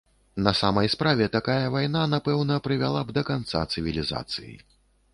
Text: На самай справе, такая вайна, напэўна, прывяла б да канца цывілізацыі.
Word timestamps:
На 0.45 0.53
самай 0.59 0.89
справе, 0.93 1.27
такая 1.35 1.69
вайна, 1.77 2.03
напэўна, 2.15 2.59
прывяла 2.69 3.07
б 3.11 3.19
да 3.19 3.27
канца 3.31 3.65
цывілізацыі. 3.75 4.53